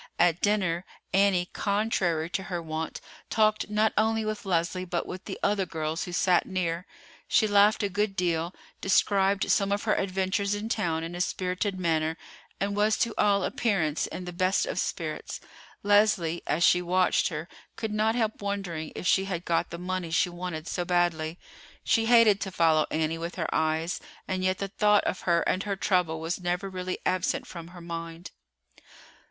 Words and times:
At 0.17 0.41
dinner, 0.41 0.83
Annie, 1.13 1.51
contrary 1.53 2.27
to 2.31 2.41
her 2.49 2.59
wont, 2.59 3.01
talked 3.29 3.69
not 3.69 3.93
only 3.95 4.25
with 4.25 4.45
Leslie 4.47 4.83
but 4.83 5.05
with 5.05 5.25
the 5.25 5.39
other 5.43 5.67
girls 5.67 6.05
who 6.05 6.11
sat 6.11 6.47
near. 6.47 6.87
She 7.27 7.45
laughed 7.45 7.83
a 7.83 7.87
good 7.89 8.15
deal, 8.15 8.51
described 8.81 9.51
some 9.51 9.71
of 9.71 9.83
her 9.83 9.93
adventures 9.93 10.55
in 10.55 10.69
town 10.69 11.03
in 11.03 11.13
a 11.13 11.21
spirited 11.21 11.79
manner, 11.79 12.17
and 12.59 12.75
was 12.75 12.97
to 12.97 13.13
all 13.15 13.43
appearance 13.43 14.07
in 14.07 14.25
the 14.25 14.33
best 14.33 14.65
of 14.65 14.79
spirits. 14.79 15.39
Leslie, 15.83 16.41
as 16.47 16.63
she 16.63 16.81
watched 16.81 17.27
her, 17.27 17.47
could 17.75 17.93
not 17.93 18.15
help 18.15 18.41
wondering 18.41 18.91
if 18.95 19.05
she 19.05 19.25
had 19.25 19.45
got 19.45 19.69
the 19.69 19.77
money 19.77 20.09
she 20.09 20.29
wanted 20.29 20.65
so 20.67 20.83
badly. 20.83 21.37
She 21.83 22.07
hated 22.07 22.41
to 22.41 22.49
follow 22.51 22.87
Annie 22.89 23.19
with 23.19 23.35
her 23.35 23.53
eyes, 23.53 23.99
and 24.27 24.43
yet 24.43 24.57
the 24.57 24.67
thought 24.69 25.03
of 25.03 25.21
her 25.29 25.41
and 25.43 25.61
her 25.61 25.75
trouble 25.75 26.19
was 26.19 26.41
never 26.41 26.71
really 26.71 26.97
absent 27.05 27.45
from 27.45 27.67
her 27.67 27.81
mind. 27.81 28.31